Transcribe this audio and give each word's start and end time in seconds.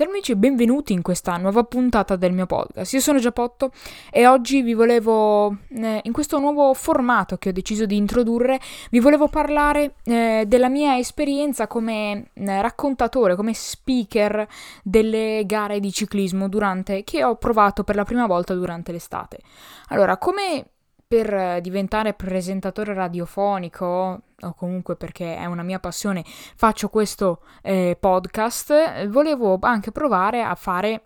Ciao 0.00 0.08
amici 0.08 0.32
e 0.32 0.36
benvenuti 0.36 0.94
in 0.94 1.02
questa 1.02 1.36
nuova 1.36 1.62
puntata 1.64 2.16
del 2.16 2.32
mio 2.32 2.46
podcast. 2.46 2.90
Io 2.94 3.00
sono 3.00 3.18
Giappotto 3.18 3.70
e 4.10 4.26
oggi 4.26 4.62
vi 4.62 4.72
volevo, 4.72 5.58
eh, 5.68 6.00
in 6.02 6.12
questo 6.12 6.38
nuovo 6.38 6.72
formato 6.72 7.36
che 7.36 7.50
ho 7.50 7.52
deciso 7.52 7.84
di 7.84 7.98
introdurre, 7.98 8.58
vi 8.90 8.98
volevo 8.98 9.28
parlare 9.28 9.96
eh, 10.04 10.44
della 10.46 10.70
mia 10.70 10.96
esperienza 10.96 11.66
come 11.66 12.30
eh, 12.32 12.62
raccontatore, 12.62 13.36
come 13.36 13.52
speaker 13.52 14.48
delle 14.82 15.42
gare 15.44 15.80
di 15.80 15.92
ciclismo 15.92 16.48
durante, 16.48 17.04
che 17.04 17.22
ho 17.22 17.36
provato 17.36 17.84
per 17.84 17.94
la 17.94 18.04
prima 18.04 18.26
volta 18.26 18.54
durante 18.54 18.92
l'estate. 18.92 19.40
Allora, 19.88 20.16
come 20.16 20.64
per 21.10 21.60
diventare 21.60 22.14
presentatore 22.14 22.94
radiofonico 22.94 24.20
o 24.42 24.54
comunque 24.54 24.94
perché 24.94 25.34
è 25.34 25.44
una 25.46 25.64
mia 25.64 25.80
passione 25.80 26.24
faccio 26.24 26.88
questo 26.88 27.40
eh, 27.62 27.96
podcast, 27.98 29.08
volevo 29.08 29.58
anche 29.60 29.90
provare 29.90 30.42
a 30.44 30.54
fare 30.54 31.02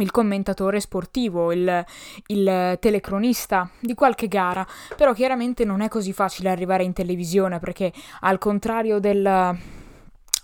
il 0.00 0.10
commentatore 0.10 0.80
sportivo, 0.80 1.50
il, 1.50 1.82
il, 2.26 2.76
telecronista 2.78 3.70
di 3.80 3.94
qualche 3.94 4.28
gara, 4.28 4.66
però 4.98 5.14
chiaramente 5.14 5.64
non 5.64 5.80
è 5.80 5.88
così 5.88 6.12
facile 6.12 6.50
arrivare 6.50 6.84
in 6.84 6.92
televisione 6.92 7.58
perché 7.58 7.90
al 8.20 8.36
contrario 8.36 8.98
del 8.98 9.58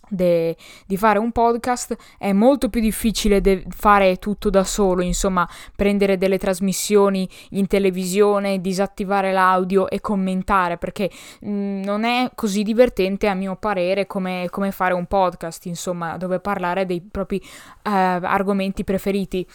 de, 0.09 0.57
di 0.87 0.97
fare 0.97 1.19
un 1.19 1.33
podcast 1.33 1.97
è 2.19 2.33
molto 2.33 2.69
più 2.69 2.81
difficile 2.81 3.41
de- 3.41 3.65
fare 3.69 4.17
tutto 4.17 4.51
da 4.51 4.65
solo, 4.65 5.03
insomma, 5.03 5.49
prendere 5.75 6.19
delle 6.19 6.39
trasmissioni 6.39 7.29
in 7.51 7.67
televisione, 7.67 8.61
disattivare 8.61 9.33
l'audio 9.33 9.89
e 9.89 10.01
commentare, 10.01 10.77
perché 10.77 11.11
mh, 11.41 11.51
mm, 11.51 11.83
non 11.83 12.05
è 12.05 12.31
così 12.35 12.63
divertente 12.63 13.29
a 13.29 13.35
mio 13.35 13.57
parere 13.57 14.07
come, 14.07 14.47
come, 14.51 14.71
fare 14.71 14.95
un 14.95 15.07
podcast, 15.07 15.67
insomma, 15.67 16.17
dove 16.17 16.41
parlare 16.41 16.87
dei 16.87 17.01
propri 17.01 17.41
uh, 17.43 17.91
argomenti 17.91 18.85
preferiti. 18.85 19.47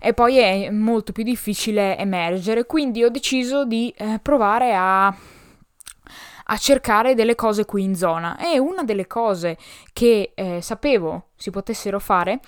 E 0.00 0.14
poi 0.14 0.38
è 0.38 0.70
molto 0.70 1.12
più 1.12 1.22
difficile 1.22 1.96
emergere, 1.98 2.66
quindi 2.66 3.04
ho 3.04 3.08
deciso 3.08 3.64
di 3.64 3.92
uh, 3.98 4.18
provare 4.20 4.74
a 4.74 5.14
a 6.52 6.56
cercare 6.58 7.14
delle 7.14 7.34
cose 7.34 7.64
qui 7.64 7.82
in 7.82 7.96
zona 7.96 8.36
e 8.36 8.58
una 8.58 8.84
delle 8.84 9.06
cose 9.06 9.56
che 9.92 10.32
eh, 10.34 10.60
sapevo 10.60 11.28
si 11.34 11.50
potessero 11.50 11.98
fare 11.98 12.40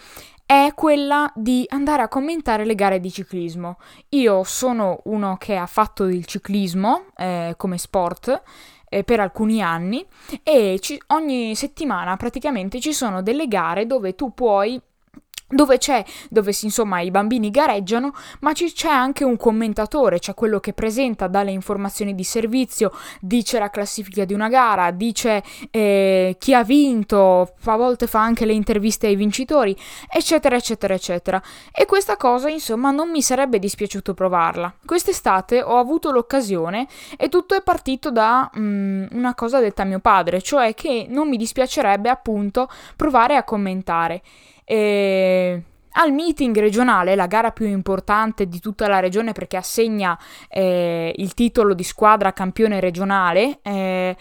è 0.45 0.73
quella 0.75 1.33
di 1.35 1.65
andare 1.71 2.03
a 2.03 2.09
commentare 2.09 2.67
le 2.67 2.75
gare 2.75 3.01
di 3.01 3.11
ciclismo. 3.11 3.79
Io 4.11 4.45
sono 4.45 5.01
uno 5.05 5.39
che 5.39 5.57
ha 5.57 5.65
fatto 5.65 6.05
il 6.05 6.27
ciclismo 6.27 7.07
eh, 7.17 7.55
come 7.57 7.79
sport 7.79 8.43
eh, 8.91 9.05
per 9.05 9.21
alcuni 9.21 9.63
anni 9.63 10.07
e 10.43 10.79
ci, 10.83 11.01
ogni 11.09 11.55
settimana 11.55 12.19
praticamente 12.19 12.81
ci 12.81 12.93
sono 12.93 13.23
delle 13.23 13.49
gare 13.49 13.87
dove 13.87 14.15
tu 14.15 14.35
puoi 14.35 14.79
dove 15.55 15.79
c'è, 15.79 16.05
dove 16.29 16.53
insomma 16.63 17.01
i 17.01 17.11
bambini 17.11 17.51
gareggiano, 17.51 18.13
ma 18.41 18.53
c'è 18.53 18.89
anche 18.89 19.25
un 19.25 19.37
commentatore, 19.37 20.19
cioè 20.19 20.35
quello 20.35 20.61
che 20.61 20.73
presenta, 20.73 21.27
dà 21.29 21.43
le 21.43 21.53
informazioni 21.53 22.15
di 22.15 22.25
servizio, 22.25 22.93
dice 23.21 23.59
la 23.59 23.71
classifica 23.71 24.25
di 24.25 24.35
una 24.35 24.49
gara, 24.49 24.91
dice 24.91 25.43
eh, 25.71 26.37
chi 26.39 26.55
ha 26.55 26.65
vinto, 26.65 27.55
a 27.65 27.77
volte 27.77 28.07
fa 28.07 28.21
anche 28.21 28.45
le 28.45 28.53
interviste 28.53 29.07
ai 29.07 29.17
vincitori, 29.17 29.77
eccetera, 30.11 30.57
eccetera, 30.57 30.95
eccetera. 30.95 31.43
E 31.73 31.87
questa 31.87 32.17
cosa, 32.17 32.49
insomma, 32.49 32.91
non 32.91 33.11
mi 33.11 33.23
sarebbe 33.23 33.59
dispiaciuto 33.59 34.15
provarla. 34.15 34.75
Quest'estate 34.85 35.63
ho 35.63 35.79
avuto 35.79 36.11
l'occasione 36.11 36.87
e 37.17 37.29
tutto 37.29 37.55
è 37.55 37.63
partito 37.63 38.11
da 38.11 38.51
mm, 38.59 39.07
una 39.13 39.35
cosa 39.35 39.61
detta 39.61 39.83
a 39.83 39.87
mio 39.87 40.01
padre, 40.01 40.43
cioè 40.43 40.75
che 40.75 41.07
non 41.09 41.29
mi 41.29 41.37
dispiacerebbe 41.37 42.09
appunto 42.09 42.69
provare 42.97 43.37
a 43.37 43.45
commentare. 43.45 44.23
E 44.65 45.63
al 45.97 46.13
meeting 46.13 46.59
regionale, 46.59 47.15
la 47.15 47.27
gara 47.27 47.51
più 47.51 47.67
importante 47.67 48.49
di 48.49 48.59
tutta 48.59 48.89
la 48.89 48.99
regione 48.99 49.33
perché 49.33 49.57
assegna 49.57 50.19
eh, 50.49 51.13
il 51.17 51.35
titolo 51.35 51.75
di 51.75 51.85
squadra 51.85 52.33
campione 52.33 52.81
regionale, 52.81 53.61
eh, 53.63 54.17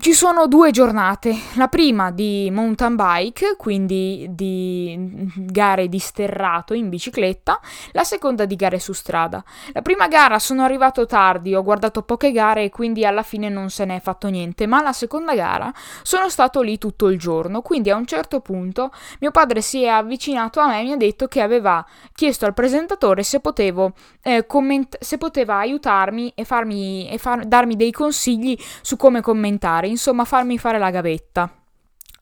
ci 0.00 0.14
sono 0.14 0.46
due 0.46 0.70
giornate, 0.70 1.36
la 1.54 1.66
prima 1.66 2.12
di 2.12 2.48
mountain 2.52 2.94
bike, 2.94 3.56
quindi 3.56 4.28
di 4.30 4.96
gare 5.34 5.88
di 5.88 5.98
sterrato 5.98 6.72
in 6.72 6.88
bicicletta, 6.88 7.58
la 7.90 8.04
seconda 8.04 8.44
di 8.44 8.54
gare 8.54 8.78
su 8.78 8.92
strada. 8.92 9.42
La 9.72 9.82
prima 9.82 10.06
gara 10.06 10.38
sono 10.38 10.62
arrivato 10.62 11.04
tardi, 11.04 11.52
ho 11.52 11.64
guardato 11.64 12.02
poche 12.02 12.30
gare 12.30 12.62
e 12.62 12.70
quindi 12.70 13.04
alla 13.04 13.24
fine 13.24 13.48
non 13.48 13.70
se 13.70 13.84
ne 13.86 13.96
è 13.96 14.00
fatto 14.00 14.28
niente, 14.28 14.68
ma 14.68 14.80
la 14.82 14.92
seconda 14.92 15.34
gara 15.34 15.72
sono 16.02 16.28
stato 16.28 16.60
lì 16.60 16.78
tutto 16.78 17.08
il 17.08 17.18
giorno, 17.18 17.60
quindi 17.60 17.90
a 17.90 17.96
un 17.96 18.06
certo 18.06 18.38
punto 18.38 18.92
mio 19.18 19.32
padre 19.32 19.60
si 19.62 19.82
è 19.82 19.88
avvicinato 19.88 20.60
a 20.60 20.68
me 20.68 20.80
e 20.80 20.84
mi 20.84 20.92
ha 20.92 20.96
detto 20.96 21.26
che 21.26 21.40
aveva 21.40 21.84
chiesto 22.14 22.46
al 22.46 22.54
presentatore 22.54 23.24
se 23.24 23.40
potevo 23.40 23.94
eh, 24.22 24.46
comment- 24.46 24.96
se 25.00 25.18
poteva 25.18 25.56
aiutarmi 25.56 26.30
e, 26.36 26.44
farmi, 26.44 27.10
e 27.10 27.18
far- 27.18 27.46
darmi 27.46 27.74
dei 27.74 27.90
consigli 27.90 28.56
su 28.80 28.96
come 28.96 29.20
commentare 29.20 29.87
insomma 29.88 30.24
farmi 30.24 30.58
fare 30.58 30.78
la 30.78 30.90
gavetta. 30.90 31.52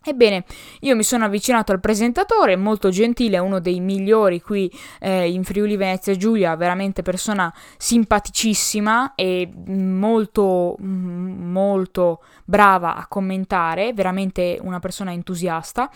Ebbene, 0.09 0.44
io 0.82 0.94
mi 0.94 1.03
sono 1.03 1.25
avvicinato 1.25 1.72
al 1.72 1.81
presentatore, 1.81 2.54
molto 2.54 2.91
gentile, 2.91 3.38
uno 3.38 3.59
dei 3.59 3.81
migliori 3.81 4.41
qui 4.41 4.71
eh, 5.00 5.28
in 5.28 5.43
Friuli 5.43 5.77
Venezia 5.77 6.15
Giulia, 6.15 6.54
veramente 6.54 7.03
persona 7.03 7.53
simpaticissima 7.77 9.16
e 9.16 9.50
molto, 9.66 10.77
molto 10.78 12.22
brava 12.44 12.94
a 12.94 13.09
commentare, 13.09 13.93
veramente 13.94 14.60
una 14.62 14.78
persona 14.78 15.10
entusiasta. 15.10 15.91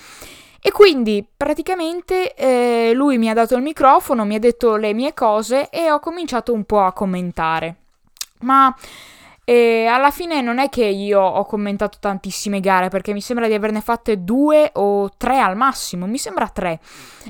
E 0.60 0.72
quindi 0.72 1.24
praticamente 1.34 2.34
eh, 2.34 2.90
lui 2.92 3.16
mi 3.16 3.30
ha 3.30 3.34
dato 3.34 3.54
il 3.54 3.62
microfono, 3.62 4.24
mi 4.24 4.34
ha 4.34 4.40
detto 4.40 4.74
le 4.74 4.92
mie 4.92 5.14
cose 5.14 5.70
e 5.70 5.88
ho 5.88 6.00
cominciato 6.00 6.52
un 6.52 6.64
po' 6.64 6.82
a 6.82 6.92
commentare. 6.92 7.76
Ma 8.40 8.74
e 9.50 9.86
alla 9.86 10.12
fine 10.12 10.40
non 10.42 10.60
è 10.60 10.68
che 10.68 10.84
io 10.84 11.20
ho 11.20 11.44
commentato 11.44 11.98
tantissime 11.98 12.60
gare, 12.60 12.88
perché 12.88 13.12
mi 13.12 13.20
sembra 13.20 13.48
di 13.48 13.54
averne 13.54 13.80
fatte 13.80 14.22
due 14.22 14.70
o 14.74 15.10
tre 15.16 15.40
al 15.40 15.56
massimo, 15.56 16.06
mi 16.06 16.18
sembra 16.18 16.46
tre. 16.46 16.78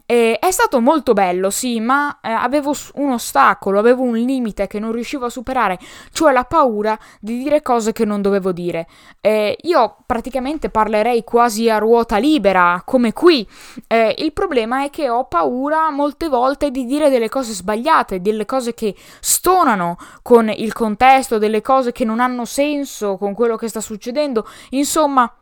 E 0.04 0.38
è 0.38 0.50
stato 0.50 0.82
molto 0.82 1.14
bello, 1.14 1.48
sì, 1.48 1.80
ma 1.80 2.18
eh, 2.20 2.28
avevo 2.30 2.74
un 2.96 3.12
ostacolo, 3.12 3.78
avevo 3.78 4.02
un 4.02 4.18
limite 4.18 4.66
che 4.66 4.78
non 4.78 4.92
riuscivo 4.92 5.24
a 5.24 5.30
superare, 5.30 5.78
cioè 6.12 6.32
la 6.32 6.44
paura 6.44 6.98
di 7.20 7.38
dire 7.38 7.62
cose 7.62 7.92
che 7.92 8.04
non 8.04 8.20
dovevo 8.20 8.52
dire. 8.52 8.86
E 9.22 9.56
io 9.62 9.96
praticamente 10.04 10.68
parlerei 10.68 11.24
quasi 11.24 11.70
a 11.70 11.78
ruota 11.78 12.18
libera, 12.18 12.82
come 12.84 13.14
qui. 13.14 13.48
Eh, 13.86 14.14
il 14.18 14.34
problema 14.34 14.84
è 14.84 14.90
che 14.90 15.08
ho 15.08 15.24
paura 15.24 15.90
molte 15.90 16.28
volte 16.28 16.70
di 16.70 16.84
dire 16.84 17.08
delle 17.08 17.30
cose 17.30 17.54
sbagliate, 17.54 18.20
delle 18.20 18.44
cose 18.44 18.74
che 18.74 18.94
stonano 19.20 19.96
con 20.20 20.50
il 20.50 20.74
contesto, 20.74 21.38
delle 21.38 21.62
cose 21.62 21.92
che 21.92 22.04
non 22.09 22.09
hanno 22.18 22.44
senso 22.44 23.16
con 23.16 23.34
quello 23.34 23.56
che 23.56 23.68
sta 23.68 23.80
succedendo. 23.80 24.46
Insomma, 24.70 25.32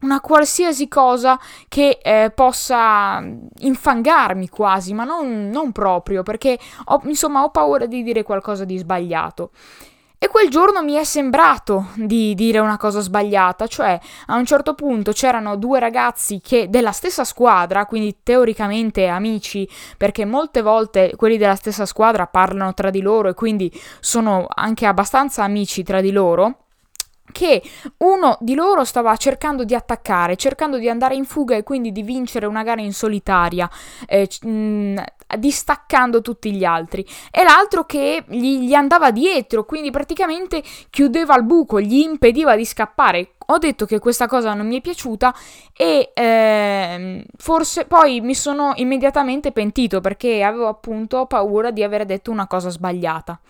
una 0.00 0.20
qualsiasi 0.20 0.86
cosa 0.86 1.38
che 1.68 1.98
eh, 2.00 2.30
possa 2.34 3.22
infangarmi 3.58 4.48
quasi, 4.48 4.94
ma 4.94 5.04
non, 5.04 5.50
non 5.50 5.72
proprio, 5.72 6.22
perché 6.22 6.58
ho, 6.84 7.00
insomma 7.04 7.42
ho 7.42 7.50
paura 7.50 7.86
di 7.86 8.02
dire 8.02 8.22
qualcosa 8.22 8.64
di 8.64 8.78
sbagliato. 8.78 9.50
E 10.20 10.26
quel 10.26 10.50
giorno 10.50 10.82
mi 10.82 10.94
è 10.94 11.04
sembrato 11.04 11.90
di 11.94 12.34
dire 12.34 12.58
una 12.58 12.76
cosa 12.76 12.98
sbagliata, 12.98 13.68
cioè 13.68 13.96
a 14.26 14.34
un 14.34 14.44
certo 14.44 14.74
punto 14.74 15.12
c'erano 15.12 15.56
due 15.56 15.78
ragazzi 15.78 16.40
che 16.42 16.68
della 16.68 16.90
stessa 16.90 17.22
squadra, 17.22 17.86
quindi 17.86 18.18
teoricamente 18.24 19.06
amici, 19.06 19.68
perché 19.96 20.24
molte 20.24 20.60
volte 20.60 21.12
quelli 21.14 21.36
della 21.36 21.54
stessa 21.54 21.86
squadra 21.86 22.26
parlano 22.26 22.74
tra 22.74 22.90
di 22.90 23.00
loro 23.00 23.28
e 23.28 23.34
quindi 23.34 23.72
sono 24.00 24.48
anche 24.52 24.86
abbastanza 24.86 25.44
amici 25.44 25.84
tra 25.84 26.00
di 26.00 26.10
loro 26.10 26.64
che 27.32 27.62
uno 27.98 28.36
di 28.40 28.54
loro 28.54 28.84
stava 28.84 29.16
cercando 29.16 29.64
di 29.64 29.74
attaccare, 29.74 30.36
cercando 30.36 30.78
di 30.78 30.88
andare 30.88 31.14
in 31.14 31.24
fuga 31.24 31.56
e 31.56 31.62
quindi 31.62 31.92
di 31.92 32.02
vincere 32.02 32.46
una 32.46 32.62
gara 32.62 32.80
in 32.80 32.92
solitaria, 32.92 33.68
eh, 34.06 34.28
mh, 34.42 34.48
mm, 34.48 34.96
distaccando 35.38 36.22
tutti 36.22 36.52
gli 36.52 36.64
altri, 36.64 37.06
e 37.30 37.42
l'altro 37.42 37.84
che 37.84 38.24
gli, 38.28 38.60
gli, 38.60 38.74
andava 38.74 39.10
dietro, 39.10 39.64
quindi 39.64 39.90
praticamente 39.90 40.62
chiudeva 40.90 41.36
il 41.36 41.44
buco, 41.44 41.80
gli 41.80 41.98
impediva 41.98 42.56
di 42.56 42.64
scappare. 42.64 43.32
Ho 43.50 43.58
detto 43.58 43.86
che 43.86 43.98
questa 43.98 44.26
cosa 44.26 44.52
non 44.52 44.66
mi 44.66 44.76
è 44.76 44.80
piaciuta 44.82 45.34
e 45.74 46.10
eh, 46.12 47.24
forse 47.36 47.86
poi 47.86 48.20
mi 48.20 48.34
sono 48.34 48.72
immediatamente 48.76 49.52
pentito 49.52 50.00
perché 50.02 50.42
avevo 50.42 50.68
appunto 50.68 51.24
paura 51.24 51.70
di 51.70 51.82
aver 51.82 52.04
detto 52.04 52.30
una 52.30 52.46
cosa 52.46 52.68
sbagliata. 52.68 53.40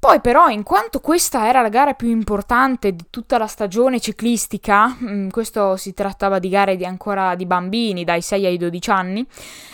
Poi 0.00 0.20
però, 0.20 0.46
in 0.46 0.62
quanto 0.62 1.00
questa 1.00 1.48
era 1.48 1.60
la 1.60 1.68
gara 1.68 1.92
più 1.92 2.08
importante 2.08 2.94
di 2.94 3.06
tutta 3.10 3.36
la 3.36 3.48
stagione 3.48 3.98
ciclistica, 3.98 4.96
mm, 4.96 5.28
questo 5.30 5.76
si 5.76 5.92
trattava 5.92 6.38
di 6.38 6.48
gare 6.48 6.76
di 6.76 6.84
ancora 6.84 7.34
di 7.34 7.46
bambini, 7.46 8.04
dai 8.04 8.22
6 8.22 8.46
ai 8.46 8.56
12 8.58 8.90
anni, 8.90 9.26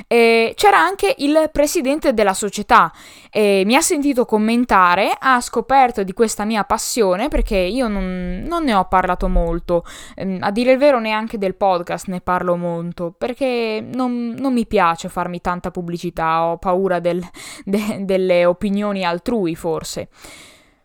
eh, 0.06 0.54
c'era 0.56 0.78
anche 0.78 1.14
il 1.18 1.50
presidente 1.52 2.14
della 2.14 2.32
società. 2.32 2.90
Eh, 3.30 3.64
mi 3.66 3.74
ha 3.74 3.82
sentito 3.82 4.24
commentare, 4.24 5.14
ha 5.18 5.42
scoperto 5.42 6.02
di 6.02 6.14
questa 6.14 6.46
mia 6.46 6.64
passione, 6.64 7.28
perché 7.28 7.58
io 7.58 7.86
non, 7.88 8.44
non 8.46 8.64
ne 8.64 8.72
ho 8.72 8.86
parlato 8.86 9.28
molto, 9.28 9.84
eh, 10.14 10.38
a 10.40 10.50
dire 10.50 10.72
il 10.72 10.78
vero 10.78 11.00
neanche 11.00 11.36
del 11.36 11.54
podcast 11.54 12.06
ne 12.08 12.22
parlo 12.22 12.56
molto, 12.56 13.12
perché 13.16 13.86
non, 13.92 14.34
non 14.38 14.54
mi 14.54 14.66
piace 14.66 15.10
farmi 15.10 15.42
tanta 15.42 15.70
pubblicità, 15.70 16.44
ho 16.44 16.56
paura 16.56 16.98
del, 16.98 17.22
de, 17.62 17.98
delle 18.06 18.46
opinioni 18.46 19.04
altrui 19.04 19.54
forse. 19.54 20.08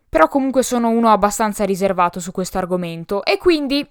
Però 0.08 0.28
comunque 0.28 0.62
sono 0.62 0.88
uno 0.88 1.10
abbastanza 1.10 1.64
riservato 1.64 2.18
su 2.20 2.32
questo 2.32 2.58
argomento 2.58 3.24
e 3.24 3.38
quindi 3.38 3.88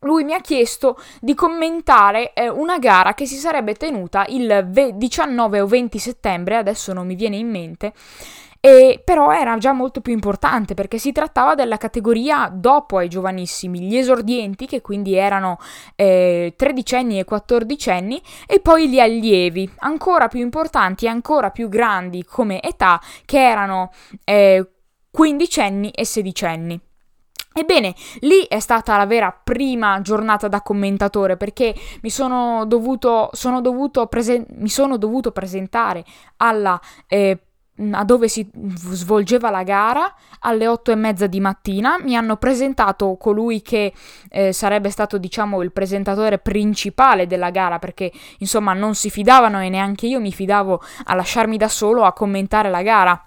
lui 0.00 0.24
mi 0.24 0.32
ha 0.32 0.40
chiesto 0.40 0.98
di 1.20 1.34
commentare 1.34 2.32
eh, 2.32 2.48
una 2.48 2.78
gara 2.78 3.14
che 3.14 3.26
si 3.26 3.36
sarebbe 3.36 3.74
tenuta 3.74 4.24
il 4.28 4.68
19 4.94 5.60
o 5.60 5.66
20 5.66 5.98
settembre, 5.98 6.56
adesso 6.56 6.92
non 6.92 7.06
mi 7.06 7.14
viene 7.14 7.36
in 7.36 7.50
mente, 7.50 7.92
e 8.60 9.00
però 9.02 9.32
era 9.32 9.56
già 9.56 9.72
molto 9.72 10.02
più 10.02 10.12
importante 10.12 10.74
perché 10.74 10.98
si 10.98 11.12
trattava 11.12 11.54
della 11.54 11.78
categoria 11.78 12.50
dopo 12.52 12.98
ai 12.98 13.08
giovanissimi, 13.08 13.80
gli 13.80 13.96
esordienti 13.96 14.66
che 14.66 14.82
quindi 14.82 15.14
erano 15.14 15.58
eh, 15.96 16.52
tredicenni 16.56 17.18
e 17.18 17.24
quattordicenni 17.24 18.22
e 18.46 18.60
poi 18.60 18.90
gli 18.90 19.00
allievi, 19.00 19.68
ancora 19.78 20.28
più 20.28 20.40
importanti 20.40 21.06
e 21.06 21.08
ancora 21.08 21.50
più 21.50 21.68
grandi 21.68 22.22
come 22.24 22.60
età 22.60 23.00
che 23.24 23.38
erano 23.38 23.92
eh, 24.24 24.68
quindicenni 25.10 25.90
e 25.90 26.04
sedicenni. 26.04 26.78
Ebbene, 27.52 27.94
lì 28.20 28.46
è 28.46 28.60
stata 28.60 28.96
la 28.96 29.06
vera 29.06 29.32
prima 29.32 30.00
giornata 30.02 30.46
da 30.46 30.62
commentatore 30.62 31.36
perché 31.36 31.74
mi 32.02 32.10
sono 32.10 32.64
dovuto, 32.64 33.28
sono 33.32 33.60
dovuto, 33.60 34.06
presen- 34.06 34.46
mi 34.50 34.68
sono 34.68 34.96
dovuto 34.96 35.32
presentare 35.32 36.04
alla, 36.36 36.80
eh, 37.08 37.38
a 37.92 38.04
dove 38.04 38.28
si 38.28 38.48
svolgeva 38.66 39.50
la 39.50 39.62
gara 39.62 40.14
alle 40.40 40.66
otto 40.66 40.90
e 40.90 40.96
mezza 40.96 41.26
di 41.26 41.40
mattina. 41.40 41.98
Mi 42.02 42.16
hanno 42.16 42.36
presentato 42.36 43.16
colui 43.16 43.62
che 43.62 43.92
eh, 44.28 44.52
sarebbe 44.52 44.90
stato, 44.90 45.18
diciamo, 45.18 45.62
il 45.62 45.72
presentatore 45.72 46.38
principale 46.38 47.26
della 47.26 47.50
gara 47.50 47.78
perché, 47.78 48.12
insomma, 48.38 48.72
non 48.72 48.94
si 48.94 49.10
fidavano 49.10 49.62
e 49.62 49.68
neanche 49.68 50.06
io 50.06 50.20
mi 50.20 50.32
fidavo 50.32 50.82
a 51.04 51.14
lasciarmi 51.14 51.56
da 51.56 51.68
solo 51.68 52.04
a 52.04 52.12
commentare 52.12 52.70
la 52.70 52.82
gara. 52.82 53.24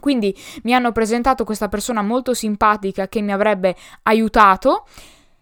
Quindi 0.00 0.36
mi 0.64 0.74
hanno 0.74 0.92
presentato 0.92 1.44
questa 1.44 1.68
persona 1.68 2.02
molto 2.02 2.34
simpatica 2.34 3.08
che 3.08 3.20
mi 3.22 3.32
avrebbe 3.32 3.74
aiutato, 4.02 4.86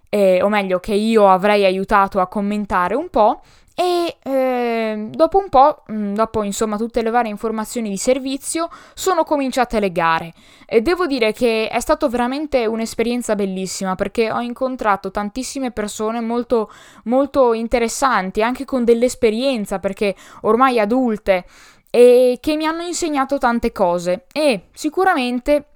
eh, 0.09 0.41
o 0.43 0.49
meglio 0.49 0.79
che 0.79 0.95
io 0.95 1.29
avrei 1.29 1.65
aiutato 1.65 2.21
a 2.21 2.29
commentare 2.29 2.95
un 2.95 3.09
po'. 3.11 3.43
E 3.79 4.17
eh, 4.23 5.09
dopo 5.11 5.37
un 5.37 5.51
po', 5.51 5.83
mm, 5.93 6.15
dopo 6.15 6.43
insomma 6.43 6.79
tutte 6.79 7.03
le 7.03 7.11
varie 7.11 7.31
informazioni 7.31 7.91
di 7.91 7.99
servizio, 7.99 8.71
sono 8.95 9.23
cominciate 9.23 9.81
le 9.81 9.93
gare. 9.93 10.33
E 10.65 10.81
devo 10.81 11.07
dire 11.07 11.35
che 11.35 11.69
è 11.69 11.79
stata 11.81 12.09
veramente 12.09 12.65
un'esperienza 12.65 13.35
bellissima 13.35 13.95
perché 13.95 14.33
ho 14.33 14.41
incontrato 14.41 15.11
tantissime 15.11 15.73
persone 15.73 16.23
molto, 16.23 16.71
molto 17.05 17.53
interessanti, 17.53 18.43
anche 18.43 18.65
con 18.65 18.83
dell'esperienza, 18.83 19.79
perché 19.79 20.15
ormai 20.43 20.81
adulte 20.81 21.45
e 21.91 22.39
che 22.41 22.57
mi 22.57 22.65
hanno 22.65 22.83
insegnato 22.83 23.37
tante 23.37 23.73
cose 23.73 24.25
e 24.33 24.69
sicuramente 24.73 25.67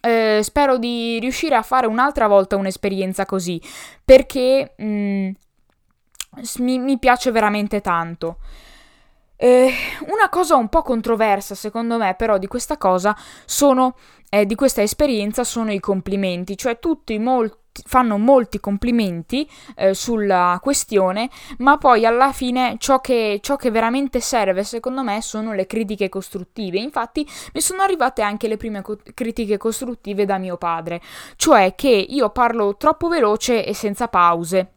eh, 0.00 0.40
spero 0.42 0.76
di 0.76 1.18
riuscire 1.20 1.54
a 1.54 1.62
fare 1.62 1.86
un'altra 1.86 2.26
volta 2.28 2.56
un'esperienza 2.56 3.26
così 3.26 3.60
perché 4.04 4.74
mh, 4.76 4.84
mm, 4.84 5.28
mi, 6.58 6.78
mi, 6.78 6.98
piace 6.98 7.30
veramente 7.30 7.80
tanto. 7.80 8.38
Eh, 9.36 9.70
una 10.08 10.28
cosa 10.30 10.56
un 10.56 10.68
po' 10.68 10.80
controversa 10.80 11.54
secondo 11.54 11.98
me 11.98 12.14
però 12.14 12.38
di 12.38 12.46
questa 12.46 12.78
cosa 12.78 13.14
sono, 13.44 13.94
eh, 14.30 14.46
di 14.46 14.54
questa 14.54 14.80
esperienza 14.80 15.44
sono 15.44 15.72
i 15.72 15.80
complimenti, 15.80 16.56
cioè 16.56 16.78
tutti 16.78 17.18
molti 17.18 17.64
fanno 17.84 18.16
molti 18.18 18.58
complimenti 18.60 19.48
eh, 19.74 19.94
sulla 19.94 20.58
questione, 20.62 21.28
ma 21.58 21.76
poi 21.76 22.06
alla 22.06 22.32
fine 22.32 22.76
ciò 22.78 23.00
che, 23.00 23.38
ciò 23.42 23.56
che 23.56 23.70
veramente 23.70 24.20
serve, 24.20 24.64
secondo 24.64 25.02
me, 25.02 25.20
sono 25.20 25.52
le 25.52 25.66
critiche 25.66 26.08
costruttive. 26.08 26.78
Infatti, 26.78 27.28
mi 27.52 27.60
sono 27.60 27.82
arrivate 27.82 28.22
anche 28.22 28.48
le 28.48 28.56
prime 28.56 28.82
co- 28.82 28.98
critiche 29.14 29.58
costruttive 29.58 30.24
da 30.24 30.38
mio 30.38 30.56
padre, 30.56 31.00
cioè 31.36 31.74
che 31.74 31.88
io 31.90 32.30
parlo 32.30 32.76
troppo 32.76 33.08
veloce 33.08 33.64
e 33.64 33.74
senza 33.74 34.08
pause 34.08 34.75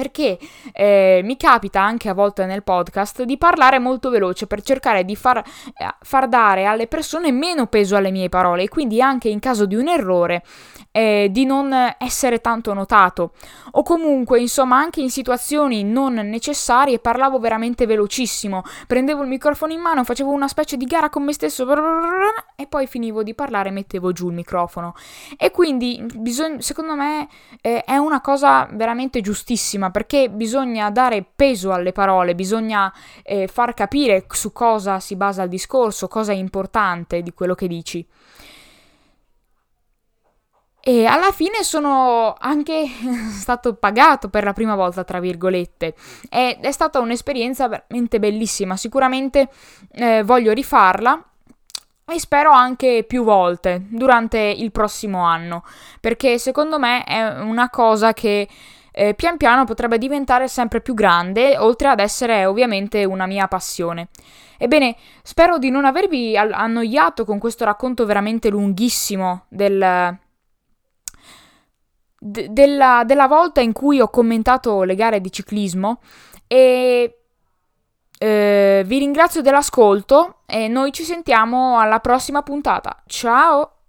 perché 0.00 0.38
eh, 0.72 1.20
mi 1.22 1.36
capita 1.36 1.82
anche 1.82 2.08
a 2.08 2.14
volte 2.14 2.46
nel 2.46 2.62
podcast 2.62 3.24
di 3.24 3.36
parlare 3.36 3.78
molto 3.78 4.08
veloce 4.08 4.46
per 4.46 4.62
cercare 4.62 5.04
di 5.04 5.14
far, 5.14 5.36
eh, 5.36 5.94
far, 6.00 6.26
dare 6.26 6.64
alle 6.64 6.86
persone 6.86 7.30
meno 7.32 7.66
peso 7.66 7.96
alle 7.96 8.10
mie 8.10 8.30
parole 8.30 8.62
e 8.62 8.68
quindi 8.70 9.02
anche 9.02 9.28
in 9.28 9.40
caso 9.40 9.66
di 9.66 9.74
un 9.74 9.88
errore 9.88 10.42
eh, 10.90 11.28
di 11.30 11.44
non 11.44 11.74
essere 11.98 12.40
tanto 12.40 12.72
notato. 12.72 13.32
O 13.72 13.82
comunque 13.82 14.40
insomma 14.40 14.78
anche 14.78 15.02
in 15.02 15.10
situazioni 15.10 15.84
non 15.84 16.14
necessarie 16.14 16.98
parlavo 16.98 17.38
veramente 17.38 17.84
velocissimo. 17.84 18.62
Prendevo 18.86 19.20
il 19.20 19.28
microfono 19.28 19.74
in 19.74 19.80
mano 19.80 20.02
facevo 20.02 20.30
una 20.30 20.48
specie 20.48 20.78
di 20.78 20.86
gara 20.86 21.10
con 21.10 21.24
me 21.24 21.34
stesso 21.34 21.66
e 22.56 22.66
poi 22.66 22.86
finivo 22.86 23.22
di 23.22 23.34
parlare 23.34 23.68
e 23.68 23.72
mettevo 23.72 24.12
giù 24.12 24.28
il 24.28 24.34
microfono. 24.34 24.94
E 25.36 25.50
quindi 25.50 26.02
bisogna, 26.14 26.62
secondo 26.62 26.94
me 26.94 27.28
eh, 27.60 27.84
è 27.84 27.96
una 27.96 28.22
cosa 28.22 28.66
veramente 28.72 29.20
giustissima 29.20 29.89
perché 29.90 30.28
bisogna 30.30 30.90
dare 30.90 31.24
peso 31.34 31.72
alle 31.72 31.92
parole 31.92 32.34
bisogna 32.34 32.92
eh, 33.22 33.46
far 33.46 33.74
capire 33.74 34.26
su 34.30 34.52
cosa 34.52 35.00
si 35.00 35.16
basa 35.16 35.42
il 35.42 35.48
discorso 35.48 36.08
cosa 36.08 36.32
è 36.32 36.36
importante 36.36 37.22
di 37.22 37.32
quello 37.32 37.54
che 37.54 37.66
dici 37.66 38.06
e 40.82 41.04
alla 41.04 41.30
fine 41.30 41.62
sono 41.62 42.34
anche 42.38 42.86
stato 43.30 43.74
pagato 43.74 44.28
per 44.30 44.44
la 44.44 44.54
prima 44.54 44.74
volta, 44.74 45.04
tra 45.04 45.20
virgolette. 45.20 45.94
Ed 46.30 46.64
è 46.64 46.72
stata 46.72 47.00
un'esperienza 47.00 47.68
veramente 47.68 48.18
bellissima. 48.18 48.76
Sicuramente 48.76 49.50
eh, 49.92 50.22
voglio 50.22 50.52
rifarla 50.52 51.22
e 52.06 52.18
spero 52.18 52.50
anche 52.50 53.04
più 53.06 53.22
volte 53.22 53.84
durante 53.88 54.38
il 54.38 54.72
prossimo 54.72 55.22
anno, 55.24 55.64
perché 56.00 56.38
secondo 56.38 56.78
me 56.78 57.04
è 57.04 57.40
una 57.40 57.68
cosa 57.68 58.12
che 58.12 58.48
eh, 59.00 59.14
pian 59.14 59.38
piano 59.38 59.64
potrebbe 59.64 59.96
diventare 59.96 60.46
sempre 60.46 60.82
più 60.82 60.92
grande, 60.92 61.56
oltre 61.56 61.88
ad 61.88 62.00
essere 62.00 62.44
ovviamente 62.44 63.04
una 63.04 63.24
mia 63.24 63.48
passione. 63.48 64.08
Ebbene, 64.58 64.94
spero 65.22 65.56
di 65.56 65.70
non 65.70 65.86
avervi 65.86 66.36
annoiato 66.36 67.24
con 67.24 67.38
questo 67.38 67.64
racconto 67.64 68.04
veramente 68.04 68.50
lunghissimo 68.50 69.46
del 69.48 70.18
d- 72.18 72.48
della, 72.48 73.02
della 73.06 73.26
volta 73.26 73.62
in 73.62 73.72
cui 73.72 74.00
ho 74.00 74.10
commentato 74.10 74.82
le 74.82 74.94
gare 74.94 75.22
di 75.22 75.32
ciclismo 75.32 76.02
e 76.46 77.20
eh, 78.18 78.82
vi 78.84 78.98
ringrazio 78.98 79.40
dell'ascolto 79.40 80.40
e 80.44 80.68
noi 80.68 80.92
ci 80.92 81.04
sentiamo 81.04 81.78
alla 81.78 82.00
prossima 82.00 82.42
puntata. 82.42 83.02
Ciao! 83.06 83.79